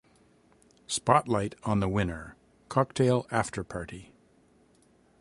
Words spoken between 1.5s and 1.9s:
on the